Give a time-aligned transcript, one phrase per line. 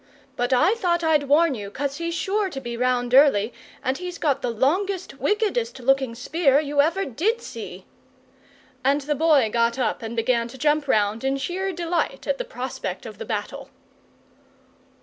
[0.35, 3.53] But I thought I'd warn you, 'cos he's sure to be round early,
[3.83, 7.85] and he's got the longest, wickedest looking spear you ever did see!"
[8.83, 12.45] And the Boy got up and began to jump round in sheer delight at the
[12.45, 13.69] prospect of the battle.